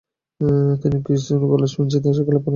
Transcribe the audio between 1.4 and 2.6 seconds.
College, ফিঞ্চলিতে শিক্ষা লাভ করেন।